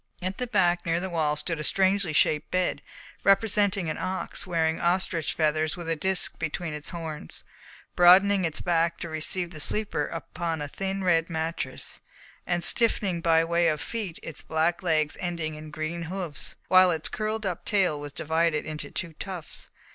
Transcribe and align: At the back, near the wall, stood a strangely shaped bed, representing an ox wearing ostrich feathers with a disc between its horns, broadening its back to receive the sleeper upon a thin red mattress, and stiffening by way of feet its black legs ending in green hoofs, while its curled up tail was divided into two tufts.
At 0.19 0.39
the 0.39 0.47
back, 0.47 0.83
near 0.83 0.99
the 0.99 1.11
wall, 1.11 1.35
stood 1.35 1.59
a 1.59 1.63
strangely 1.63 2.11
shaped 2.11 2.49
bed, 2.49 2.81
representing 3.23 3.87
an 3.87 3.99
ox 3.99 4.47
wearing 4.47 4.81
ostrich 4.81 5.35
feathers 5.35 5.77
with 5.77 5.87
a 5.87 5.95
disc 5.95 6.39
between 6.39 6.73
its 6.73 6.89
horns, 6.89 7.43
broadening 7.95 8.43
its 8.43 8.61
back 8.61 8.97
to 9.01 9.09
receive 9.09 9.51
the 9.51 9.59
sleeper 9.59 10.07
upon 10.07 10.59
a 10.59 10.67
thin 10.67 11.03
red 11.03 11.29
mattress, 11.29 11.99
and 12.47 12.63
stiffening 12.63 13.21
by 13.21 13.43
way 13.43 13.67
of 13.67 13.79
feet 13.79 14.17
its 14.23 14.41
black 14.41 14.81
legs 14.81 15.17
ending 15.19 15.53
in 15.53 15.69
green 15.69 16.01
hoofs, 16.05 16.55
while 16.67 16.89
its 16.89 17.07
curled 17.07 17.45
up 17.45 17.63
tail 17.63 17.99
was 17.99 18.11
divided 18.11 18.65
into 18.65 18.89
two 18.89 19.13
tufts. 19.19 19.69